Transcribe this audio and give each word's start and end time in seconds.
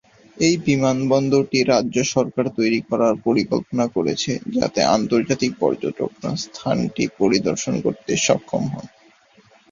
এই 0.37 0.55
বিমানবন্দরটি 0.65 1.59
রাজ্য 1.65 1.97
সরকার 2.13 2.45
তৈরি 2.57 2.79
করার 2.89 3.15
পরিকল্পনা 3.25 3.85
করেছে, 3.95 4.31
যাতে 4.55 4.79
আন্তর্জাতিক 4.95 5.51
পর্যটকরা 5.59 6.29
স্থানটি 6.45 7.03
পরিদর্শন 7.19 7.75
করতে 7.85 8.11
সক্ষম 8.25 8.63
হন। 8.73 8.85